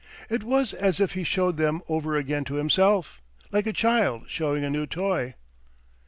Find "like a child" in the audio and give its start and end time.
3.51-4.23